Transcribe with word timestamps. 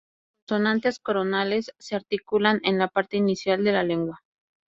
Las 0.47 0.53
consonantes 0.57 0.97
coronales 0.99 1.75
se 1.77 1.95
articulan 1.95 2.59
en 2.63 2.79
la 2.79 2.87
parte 2.87 3.17
inicial 3.17 3.63
de 3.63 3.71
la 3.71 3.83
lengua. 3.83 4.23